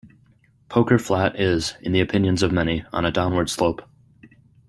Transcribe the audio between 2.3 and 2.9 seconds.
of many,